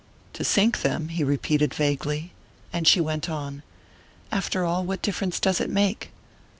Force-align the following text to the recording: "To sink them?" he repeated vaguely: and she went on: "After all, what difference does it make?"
"To 0.33 0.43
sink 0.43 0.81
them?" 0.81 1.09
he 1.09 1.23
repeated 1.23 1.75
vaguely: 1.75 2.31
and 2.73 2.87
she 2.87 2.99
went 2.99 3.29
on: 3.29 3.61
"After 4.31 4.65
all, 4.65 4.83
what 4.83 5.03
difference 5.03 5.39
does 5.39 5.61
it 5.61 5.69
make?" 5.69 6.09